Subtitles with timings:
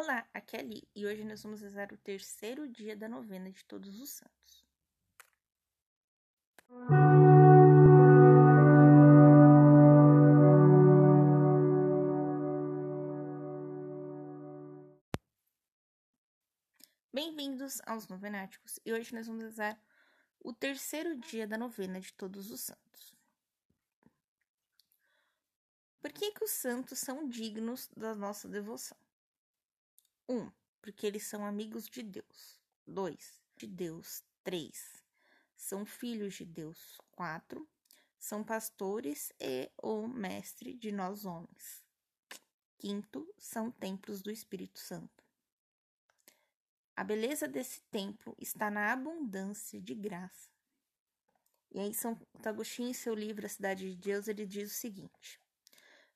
[0.00, 3.50] Olá, aqui é a Li e hoje nós vamos rezar o terceiro dia da novena
[3.50, 4.64] de Todos os Santos.
[17.12, 19.76] Bem-vindos aos Novenáticos e hoje nós vamos rezar
[20.38, 23.16] o terceiro dia da novena de Todos os Santos.
[26.00, 28.96] Por que, que os santos são dignos da nossa devoção?
[30.28, 30.36] 1.
[30.36, 32.60] Um, porque eles são amigos de Deus.
[32.86, 33.40] 2.
[33.56, 34.22] De Deus.
[34.44, 35.02] 3.
[35.56, 36.98] São filhos de Deus.
[37.12, 37.68] 4.
[38.18, 41.82] São pastores e o mestre de nós homens.
[42.76, 45.24] Quinto, são templos do Espírito Santo.
[46.94, 50.50] A beleza desse templo está na abundância de graça.
[51.70, 55.40] E aí, São Agostinho, em seu livro A Cidade de Deus, ele diz o seguinte: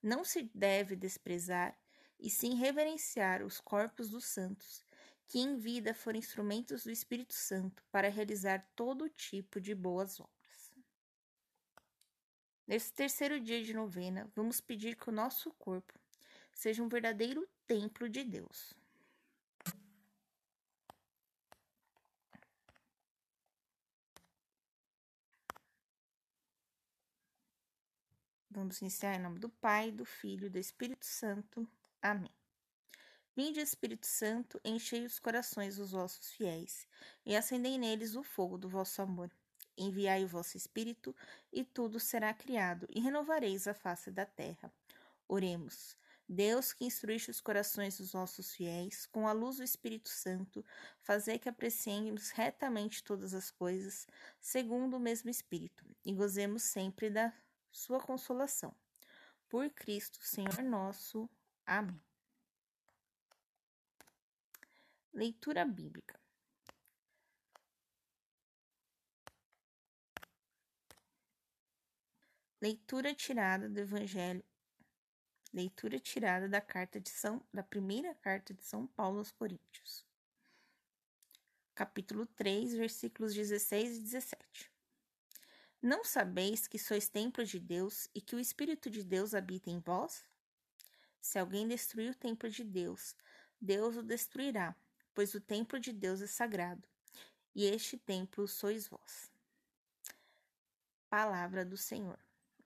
[0.02, 1.78] Não se deve desprezar
[2.22, 4.84] e sim reverenciar os corpos dos santos,
[5.26, 10.72] que em vida foram instrumentos do Espírito Santo para realizar todo tipo de boas obras.
[12.64, 15.98] Nesse terceiro dia de novena, vamos pedir que o nosso corpo
[16.54, 18.72] seja um verdadeiro templo de Deus.
[28.48, 31.66] Vamos iniciar em nome do Pai, do Filho e do Espírito Santo.
[32.02, 32.34] Amém.
[33.34, 36.86] Vinde, Espírito Santo, enchei os corações dos vossos fiéis
[37.24, 39.30] e acendei neles o fogo do vosso amor.
[39.78, 41.16] Enviai o vosso Espírito,
[41.50, 44.70] e tudo será criado, e renovareis a face da terra.
[45.26, 45.96] Oremos.
[46.28, 50.64] Deus que instruíste os corações dos vossos fiéis, com a luz do Espírito Santo,
[51.00, 54.06] fazei que apreciemos retamente todas as coisas,
[54.40, 57.32] segundo o mesmo Espírito, e gozemos sempre da
[57.70, 58.74] sua consolação.
[59.48, 61.30] Por Cristo, Senhor nosso.
[61.66, 62.00] Amém.
[65.12, 66.18] Leitura bíblica.
[72.60, 74.44] Leitura tirada do Evangelho.
[75.52, 80.06] Leitura tirada da carta de São da primeira carta de São Paulo aos Coríntios.
[81.74, 84.72] Capítulo 3, versículos 16 e 17.
[85.82, 89.80] Não sabeis que sois templo de Deus e que o Espírito de Deus habita em
[89.80, 90.24] vós?
[91.22, 93.16] Se alguém destruir o templo de Deus,
[93.60, 94.74] Deus o destruirá,
[95.14, 96.86] pois o templo de Deus é sagrado,
[97.54, 99.30] e este templo sois vós.
[101.08, 102.18] Palavra do Senhor.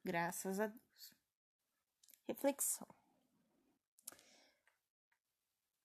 [0.03, 1.15] Graças a Deus.
[2.27, 2.89] Reflexão.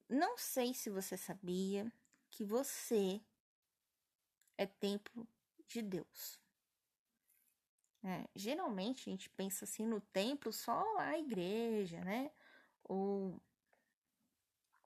[0.08, 1.92] Não sei se você sabia
[2.30, 3.22] que você
[4.58, 5.28] é templo
[5.68, 6.40] de Deus.
[8.03, 12.32] É, geralmente a gente pensa assim no templo só a igreja, né?
[12.91, 13.41] Ou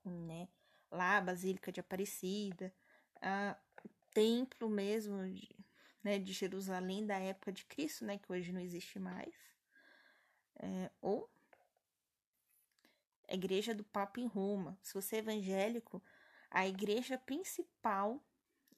[0.04, 0.48] né,
[0.90, 2.72] lá a Basílica de Aparecida,
[3.20, 3.56] a
[4.12, 5.48] templo mesmo de,
[6.02, 8.18] né, de Jerusalém da época de Cristo, né?
[8.18, 9.34] Que hoje não existe mais.
[10.56, 11.28] É, ou
[13.28, 14.78] a igreja do Papa em Roma.
[14.82, 16.02] Se você é evangélico,
[16.50, 18.22] a igreja principal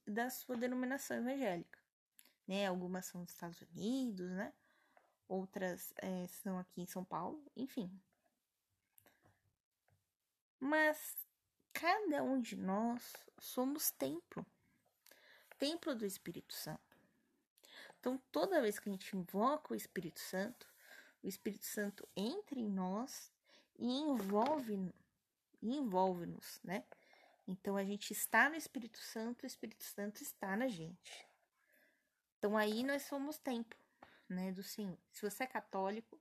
[0.07, 1.79] da sua denominação evangélica
[2.49, 2.67] né?
[2.67, 4.53] Algumas são dos Estados Unidos, né?
[5.29, 7.93] Outras é, são aqui em São Paulo, enfim.
[10.59, 11.17] Mas
[11.73, 14.45] cada um de nós somos templo
[15.59, 16.97] templo do Espírito Santo.
[17.99, 20.67] Então, toda vez que a gente invoca o Espírito Santo,
[21.23, 23.33] o Espírito Santo entra em nós
[23.79, 24.95] e envolve
[25.61, 26.85] envolve-nos, né?
[27.45, 31.27] Então a gente está no Espírito Santo, o Espírito Santo está na gente.
[32.39, 33.77] Então aí nós somos templo,
[34.29, 34.97] né, do Senhor.
[35.11, 36.21] Se você é católico,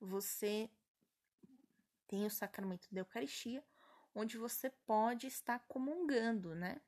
[0.00, 0.68] você
[2.08, 3.62] tem o sacramento da Eucaristia,
[4.14, 6.80] onde você pode estar comungando, né?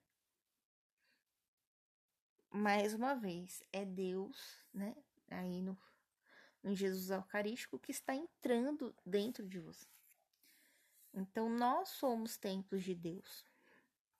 [2.50, 4.96] Mais uma vez, é Deus, né?
[5.30, 5.78] Aí no,
[6.62, 9.86] no Jesus Eucarístico que está entrando dentro de você.
[11.12, 13.44] Então, nós somos templos de Deus,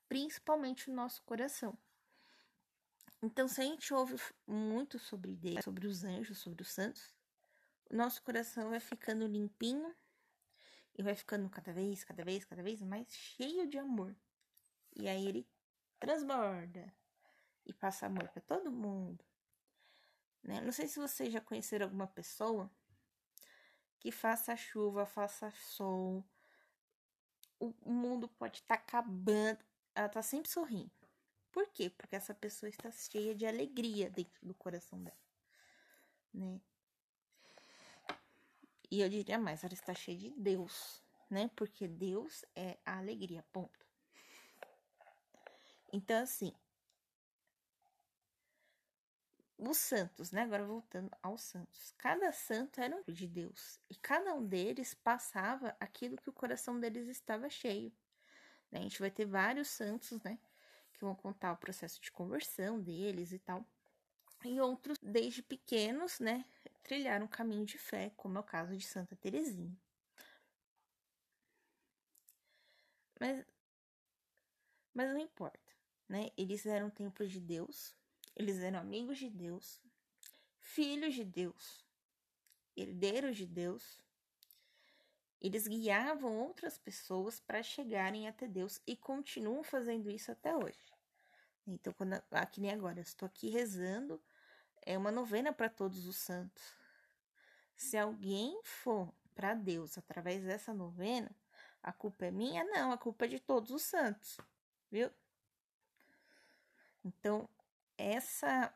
[0.08, 1.76] principalmente o nosso coração.
[3.22, 7.14] Então, se a gente ouve muito sobre Deus, sobre os anjos, sobre os santos,
[7.88, 9.94] o nosso coração vai ficando limpinho
[10.96, 14.14] e vai ficando cada vez, cada vez, cada vez mais cheio de amor.
[14.96, 15.48] E aí ele
[15.98, 16.92] transborda
[17.64, 19.24] e passa amor para todo mundo.
[20.42, 20.60] Né?
[20.60, 22.70] Não sei se vocês já conheceram alguma pessoa
[23.98, 26.24] que faça chuva, faça sol,
[27.58, 29.58] o mundo pode estar tá acabando,
[29.94, 30.90] ela tá sempre sorrindo.
[31.52, 31.90] Por quê?
[31.90, 35.18] Porque essa pessoa está cheia de alegria dentro do coração dela,
[36.32, 36.60] né?
[38.90, 41.00] E eu diria mais, ela está cheia de Deus
[41.30, 41.48] né?
[41.54, 43.86] Porque Deus é a alegria, ponto.
[45.92, 46.52] Então, assim,
[49.56, 50.42] os santos, né?
[50.42, 51.94] Agora voltando aos santos.
[51.96, 56.80] Cada santo era um de Deus e cada um deles passava aquilo que o coração
[56.80, 57.92] deles estava cheio.
[58.70, 58.80] Né?
[58.80, 60.38] A gente vai ter vários santos, né?
[60.92, 63.64] Que vão contar o processo de conversão deles e tal.
[64.44, 66.44] E outros, desde pequenos, né?
[66.82, 69.76] Trilharam um caminho de fé, como é o caso de Santa Teresinha.
[73.20, 73.44] Mas,
[74.94, 75.72] mas não importa,
[76.08, 76.30] né?
[76.36, 77.94] Eles eram templo de Deus,
[78.34, 79.80] eles eram amigos de Deus,
[80.58, 81.84] filhos de Deus,
[82.74, 84.00] herdeiros de Deus.
[85.40, 90.90] Eles guiavam outras pessoas para chegarem até Deus e continuam fazendo isso até hoje.
[91.66, 94.20] Então, quando aqui nem agora, eu estou aqui rezando,
[94.82, 96.62] é uma novena para todos os santos.
[97.76, 101.30] Se alguém for para Deus através dessa novena,
[101.82, 102.64] a culpa é minha?
[102.64, 104.38] Não, a culpa é de todos os santos,
[104.90, 105.10] viu?
[107.04, 107.48] Então,
[107.96, 108.74] essa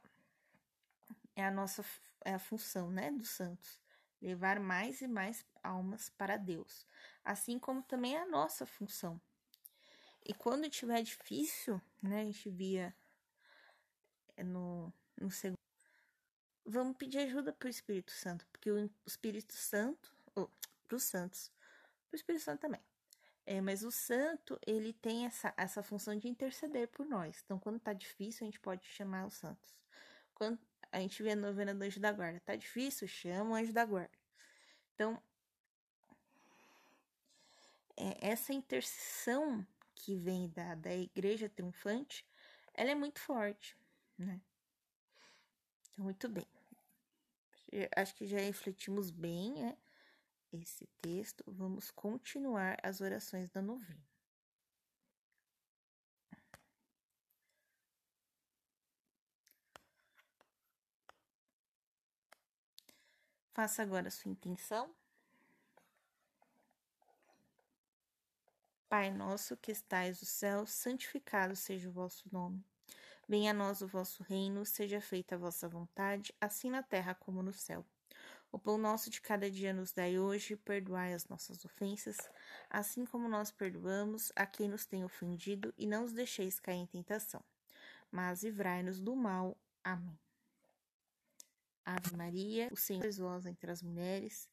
[1.37, 1.85] é a nossa
[2.25, 3.79] é a função, né, dos santos,
[4.21, 6.87] levar mais e mais almas para Deus,
[7.23, 9.21] assim como também é a nossa função.
[10.25, 12.95] E quando tiver difícil, né, a gente via
[14.37, 14.91] é, no,
[15.21, 15.64] no segundo,
[16.65, 20.51] vamos pedir ajuda para o Espírito Santo, porque o Espírito Santo, ou
[20.87, 21.51] para os santos,
[22.09, 22.81] para o Espírito Santo também,
[23.47, 27.43] é, mas o santo, ele tem essa, essa função de interceder por nós.
[27.45, 29.77] Então, quando tá difícil, a gente pode chamar os santos.
[30.35, 30.59] Quando
[30.91, 33.85] a gente vê a novena do anjo da guarda, tá difícil, chama o anjo da
[33.85, 34.17] guarda.
[34.95, 35.23] Então,
[37.97, 42.27] é, essa intercessão que vem da, da igreja triunfante,
[42.73, 43.77] ela é muito forte,
[44.19, 44.41] né?
[45.97, 46.47] Muito bem.
[47.97, 49.77] Acho que já refletimos bem, né?
[50.53, 54.03] esse texto, vamos continuar as orações da novena.
[63.53, 64.95] Faça agora a sua intenção.
[68.89, 72.65] Pai nosso que estais no céu, santificado seja o vosso nome.
[73.29, 77.43] Venha a nós o vosso reino, seja feita a vossa vontade, assim na terra como
[77.43, 77.85] no céu.
[78.53, 82.17] O pão nosso de cada dia nos dai hoje, perdoai as nossas ofensas,
[82.71, 86.87] assim como nós perdoamos a quem nos tem ofendido, e não nos deixeis cair em
[86.87, 87.43] tentação,
[88.13, 89.57] mas livrai-nos do mal.
[89.83, 90.17] Amém.
[91.85, 94.49] Ave Maria, o Senhor é vós entre as mulheres,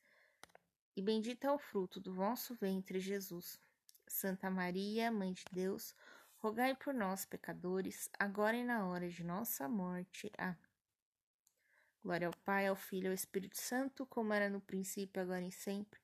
[0.95, 3.61] e bendito é o fruto do vosso ventre, Jesus.
[4.07, 5.95] Santa Maria, Mãe de Deus,
[6.41, 10.31] rogai por nós, pecadores, agora e na hora de nossa morte.
[10.35, 10.57] Amém.
[12.03, 15.51] Glória ao Pai, ao Filho e ao Espírito Santo, como era no princípio, agora e
[15.51, 16.01] sempre,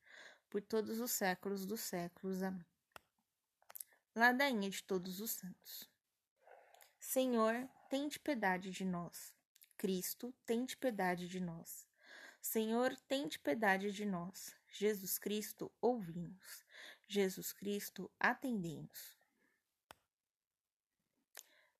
[0.48, 2.40] por todos os séculos dos séculos.
[2.40, 2.64] Amém.
[4.14, 5.90] Ladainha de todos os santos.
[7.00, 9.34] Senhor, tende piedade de nós.
[9.76, 11.84] Cristo, tende piedade de nós.
[12.40, 14.54] Senhor, tende piedade de nós.
[14.68, 16.64] Jesus Cristo, ouvi-nos.
[17.08, 19.17] Jesus Cristo, atendei-nos.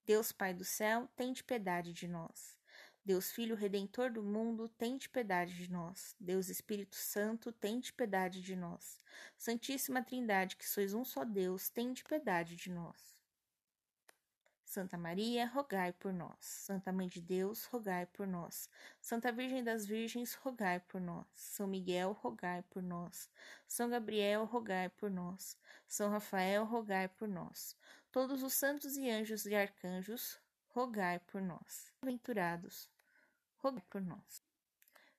[0.09, 2.57] Deus Pai do céu, tende piedade de nós.
[3.05, 6.17] Deus Filho Redentor do mundo, tente piedade de nós.
[6.19, 8.99] Deus Espírito Santo, tente piedade de nós.
[9.37, 13.19] Santíssima Trindade, que sois um só Deus, tente piedade de nós.
[14.65, 16.39] Santa Maria, rogai por nós.
[16.41, 18.71] Santa Mãe de Deus, rogai por nós.
[19.03, 21.27] Santa Virgem das Virgens, rogai por nós.
[21.35, 23.31] São Miguel, rogai por nós.
[23.67, 25.55] São Gabriel, rogai por nós.
[25.87, 27.77] São Rafael, rogai por nós.
[28.21, 31.93] Todos os santos e anjos e arcanjos, rogai por nós.
[32.03, 32.91] Aventurados,
[33.59, 34.43] rogai por nós.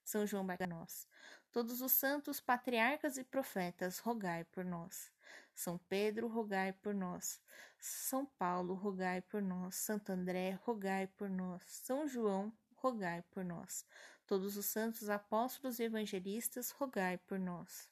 [0.03, 1.07] São João Batista, nós.
[1.49, 5.13] Todos os santos, patriarcas e profetas, rogai por nós.
[5.55, 7.39] São Pedro, rogai por nós.
[7.79, 9.75] São Paulo, rogai por nós.
[9.75, 11.63] Santo André, rogai por nós.
[11.63, 13.85] São João, rogai por nós.
[14.27, 17.89] Todos os santos apóstolos e evangelistas, rogai por nós.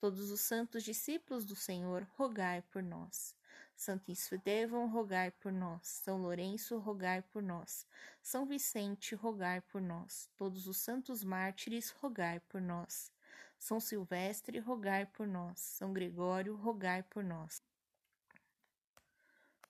[0.00, 3.36] Todos os santos discípulos do Senhor, rogai por nós.
[3.76, 5.86] Santo Estevão, rogai por nós.
[5.86, 7.86] São Lourenço, rogai por nós.
[8.22, 10.30] São Vicente, rogai por nós.
[10.34, 13.12] Todos os santos mártires, rogai por nós.
[13.58, 15.60] São Silvestre, rogai por nós.
[15.60, 17.62] São Gregório, rogai por nós.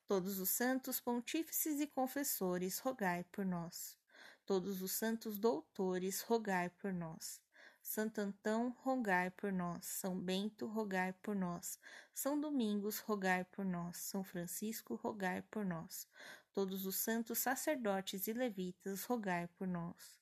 [0.06, 3.98] Todos os santos pontífices e confessores, rogai por nós.
[4.46, 7.40] Todos os santos doutores, rogai por nós.
[7.86, 9.86] Santo Antão, rogai por nós.
[9.86, 11.78] São Bento, rogai por nós.
[12.12, 13.96] São Domingos, rogai por nós.
[13.96, 16.08] São Francisco, rogai por nós.
[16.52, 20.20] Todos os santos sacerdotes e levitas, rogai por nós.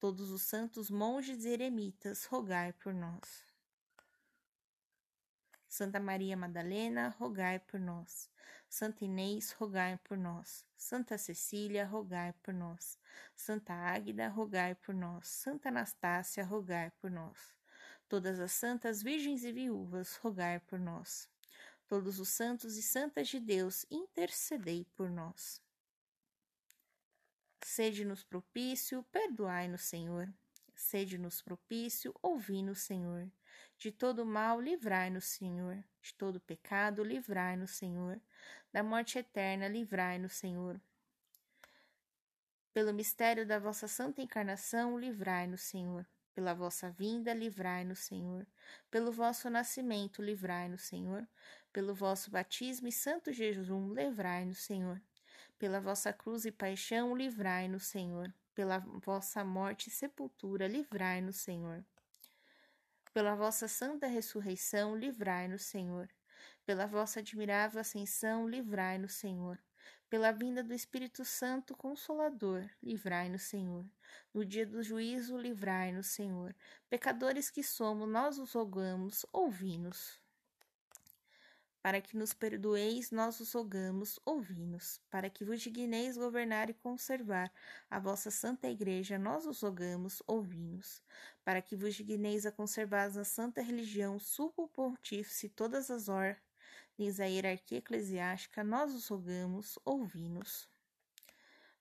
[0.00, 3.46] Todos os santos monges e eremitas, rogai por nós.
[5.68, 8.28] Santa Maria Madalena, rogai por nós.
[8.68, 10.64] Santa Inês, rogai por nós.
[10.76, 12.98] Santa Cecília, rogai por nós.
[13.34, 15.28] Santa Águida, rogai por nós.
[15.28, 17.54] Santa Anastácia, rogai por nós.
[18.08, 21.28] Todas as santas virgens e viúvas, rogai por nós.
[21.86, 25.62] Todos os santos e santas de Deus, intercedei por nós.
[27.62, 30.28] Sede-nos propício, perdoai-nos, Senhor.
[30.74, 33.30] Sede-nos propício, ouvi-nos, Senhor.
[33.78, 35.82] De todo mal, livrai-nos, Senhor.
[36.00, 38.20] De todo pecado, livrai-nos, Senhor.
[38.72, 40.80] Da morte eterna, livrai-nos, Senhor.
[42.72, 46.06] Pelo mistério da vossa santa encarnação, livrai-nos, Senhor.
[46.34, 48.44] Pela vossa vinda, livrai-nos, Senhor.
[48.90, 51.26] Pelo vosso nascimento, livrai-nos, Senhor.
[51.72, 55.00] Pelo vosso batismo e santo jejum, livrai-nos, Senhor.
[55.58, 58.34] Pela vossa cruz e paixão, livrai-nos, Senhor.
[58.54, 61.84] Pela vossa morte e sepultura, livrai-nos, Senhor.
[63.14, 66.08] Pela vossa santa ressurreição, livrai-nos, Senhor.
[66.66, 69.56] Pela vossa admirável ascensão, livrai-nos, Senhor.
[70.10, 73.86] Pela vinda do Espírito Santo Consolador, livrai-nos, Senhor.
[74.34, 76.56] No dia do juízo, livrai-nos, Senhor.
[76.90, 80.23] Pecadores que somos, nós os rogamos, ouvi-nos.
[81.84, 85.02] Para que nos perdoeis, nós os rogamos, ouvi-nos.
[85.10, 87.52] Para que vos digneis governar e conservar
[87.90, 91.02] a vossa santa igreja, nós os rogamos, ouvi-nos.
[91.44, 97.26] Para que vos digneis a conservar a santa religião, supo pontífice todas as ordens da
[97.26, 100.66] hierarquia eclesiástica, nós os rogamos, ouvi-nos.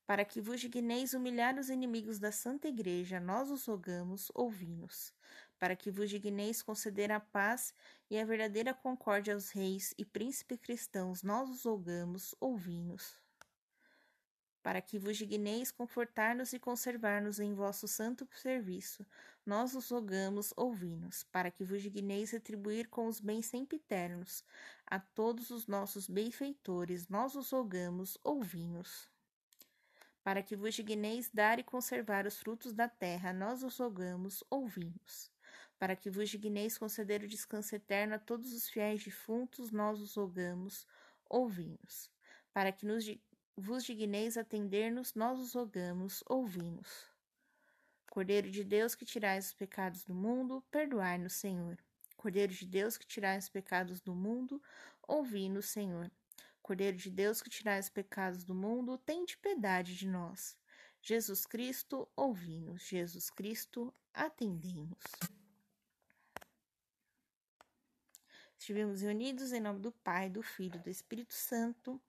[0.06, 5.14] Para que vos digneis humilhar os inimigos da santa igreja, nós os rogamos, ouvi-nos
[5.60, 7.74] para que vos digneis conceder a paz
[8.10, 13.18] e a verdadeira concórdia aos reis e príncipes cristãos, nós os rogamos, ouvi-nos.
[14.62, 19.06] Para que vos digneis confortar-nos e conservar-nos em vosso santo serviço,
[19.46, 21.24] nós os rogamos, ouvi-nos.
[21.26, 24.44] Para que vos digneis retribuir com os bens sempre eternos
[24.86, 29.12] a todos os nossos benfeitores, nós os rogamos, ouvi-nos
[30.24, 35.33] para que vos digneis dar e conservar os frutos da terra, nós os rogamos, ouvimos
[35.84, 40.16] para que vos digneis conceder o descanso eterno a todos os fiéis defuntos, nós os
[40.16, 40.88] rogamos,
[41.30, 42.10] ouvimos.
[42.54, 43.04] Para que nos,
[43.54, 46.88] vos digneis atender-nos, nós os rogamos, ouvimos.
[48.10, 51.78] Cordeiro de Deus que tirais os pecados do mundo, perdoai-nos, Senhor.
[52.16, 54.64] Cordeiro de Deus que tirais os pecados do mundo,
[55.06, 56.10] ouvi-nos, Senhor.
[56.62, 60.58] Cordeiro de Deus que tirais os pecados do mundo, tende piedade de nós.
[61.02, 62.84] Jesus Cristo, ouvi-nos.
[62.84, 65.43] Jesus Cristo, atendemos.
[68.64, 72.00] Estivemos reunidos em nome do Pai, do Filho e do Espírito Santo.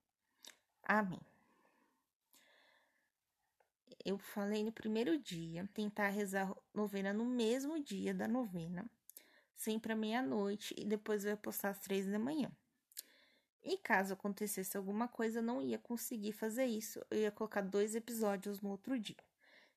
[0.84, 1.20] Amém.
[4.04, 8.88] Eu falei no primeiro dia, tentar rezar novena no mesmo dia da novena,
[9.56, 12.52] sempre à meia-noite, e depois eu ia postar às três da manhã.
[13.60, 17.04] E caso acontecesse alguma coisa, eu não ia conseguir fazer isso.
[17.10, 19.16] Eu ia colocar dois episódios no outro dia.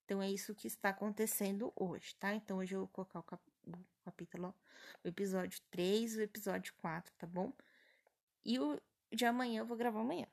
[0.08, 2.34] Então, é isso que está acontecendo hoje, tá?
[2.34, 3.74] Então, hoje eu vou colocar o, cap o
[4.06, 4.56] capítulo
[5.04, 7.52] o episódio 3 e o episódio 4, tá bom?
[8.46, 8.80] E o
[9.12, 10.26] de amanhã eu vou gravar amanhã,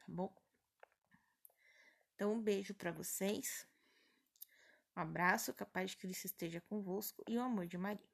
[0.00, 0.34] tá bom?
[2.16, 3.64] Então, um beijo para vocês.
[4.96, 8.10] Um abraço, capaz de Cristo esteja convosco e o amor de Maria.